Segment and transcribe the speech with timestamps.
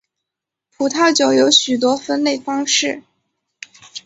[0.75, 3.03] 葡萄酒有许多分类方式。